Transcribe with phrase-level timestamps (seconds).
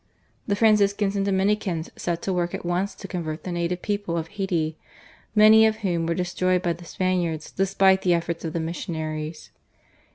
[0.47, 4.29] The Franciscans and Dominicans set to work at once to convert the native people of
[4.29, 4.75] Hayti,
[5.35, 9.51] many of whom were destroyed by the Spaniards despite the efforts of the missionaries.